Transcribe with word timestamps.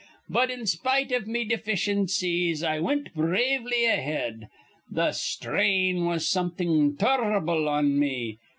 But, 0.27 0.49
in 0.49 0.65
spite 0.65 1.11
iv 1.11 1.27
me 1.27 1.43
deficiencies, 1.45 2.63
I 2.63 2.79
wint 2.79 3.13
bravely 3.13 3.85
ahead. 3.85 4.47
Th' 4.91 5.13
sthrain 5.13 6.05
was 6.07 6.27
something 6.27 6.97
tur 6.97 7.21
r'ble 7.35 7.69
on 7.69 7.99
me. 7.99 8.39